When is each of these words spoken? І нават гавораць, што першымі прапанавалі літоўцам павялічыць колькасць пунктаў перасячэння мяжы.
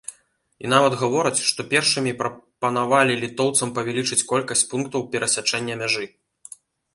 І 0.67 0.69
нават 0.73 0.93
гавораць, 1.01 1.43
што 1.49 1.65
першымі 1.73 2.13
прапанавалі 2.21 3.19
літоўцам 3.25 3.75
павялічыць 3.77 4.19
колькасць 4.33 4.65
пунктаў 4.73 5.05
перасячэння 5.13 5.79
мяжы. 5.85 6.05